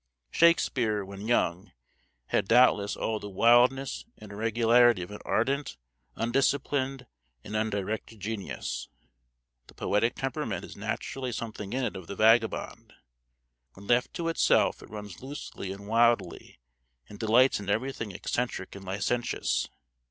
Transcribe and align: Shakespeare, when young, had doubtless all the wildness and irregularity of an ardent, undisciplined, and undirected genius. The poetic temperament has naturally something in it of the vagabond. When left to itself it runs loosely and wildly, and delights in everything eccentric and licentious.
Shakespeare, 0.31 1.05
when 1.05 1.27
young, 1.27 1.73
had 2.29 2.47
doubtless 2.47 2.95
all 2.95 3.19
the 3.19 3.29
wildness 3.29 4.03
and 4.17 4.31
irregularity 4.31 5.03
of 5.03 5.11
an 5.11 5.19
ardent, 5.25 5.77
undisciplined, 6.15 7.05
and 7.43 7.55
undirected 7.55 8.19
genius. 8.19 8.89
The 9.67 9.75
poetic 9.75 10.15
temperament 10.15 10.63
has 10.63 10.75
naturally 10.75 11.31
something 11.31 11.71
in 11.71 11.83
it 11.83 11.95
of 11.95 12.07
the 12.07 12.15
vagabond. 12.15 12.93
When 13.73 13.85
left 13.85 14.15
to 14.15 14.27
itself 14.27 14.81
it 14.81 14.89
runs 14.89 15.21
loosely 15.21 15.71
and 15.71 15.87
wildly, 15.87 16.57
and 17.07 17.19
delights 17.19 17.59
in 17.59 17.69
everything 17.69 18.11
eccentric 18.11 18.73
and 18.73 18.83
licentious. 18.83 19.67